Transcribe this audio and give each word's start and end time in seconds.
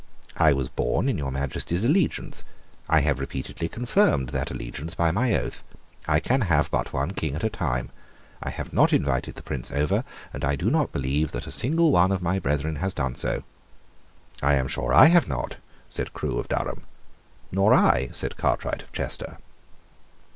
"I 0.37 0.51
was 0.51 0.67
born 0.67 1.07
in 1.07 1.19
your 1.19 1.29
Majesty's 1.29 1.83
allegiance. 1.85 2.43
I 2.89 3.01
have 3.01 3.19
repeatedly 3.19 3.69
confirmed 3.69 4.29
that 4.29 4.49
allegiance 4.49 4.95
by 4.95 5.11
my 5.11 5.35
oath. 5.39 5.61
I 6.07 6.19
can 6.19 6.41
have 6.41 6.71
but 6.71 6.91
one 6.91 7.11
King 7.13 7.35
at 7.35 7.43
one 7.43 7.51
time. 7.51 7.91
I 8.41 8.49
have 8.49 8.73
not 8.73 8.93
invited 8.93 9.35
the 9.35 9.43
Prince 9.43 9.71
over; 9.71 10.03
and 10.33 10.43
I 10.43 10.55
do 10.55 10.71
not 10.71 10.91
believe 10.91 11.33
that 11.33 11.45
a 11.45 11.51
single 11.51 11.91
one 11.91 12.11
of 12.11 12.23
my 12.23 12.39
brethren 12.39 12.77
has 12.77 12.95
done 12.95 13.13
so." 13.13 13.43
"I 14.41 14.55
am 14.55 14.67
sure 14.67 14.91
I 14.91 15.05
have 15.05 15.27
not," 15.27 15.57
said 15.87 16.13
Crewe 16.13 16.39
of 16.39 16.47
Durham. 16.49 16.87
"Nor 17.51 17.71
I," 17.75 18.09
said 18.11 18.37
Cartwright 18.37 18.81
of 18.81 18.91
Chester. 18.91 19.37